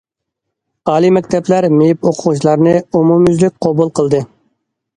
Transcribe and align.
ئالىي 0.93 1.13
مەكتەپلەر 1.17 1.67
مېيىپ 1.75 2.09
ئوقۇغۇچىلارنى 2.11 2.75
ئومۇميۈزلۈك 2.81 3.61
قوبۇل 3.69 3.95
قىلدى. 4.01 4.27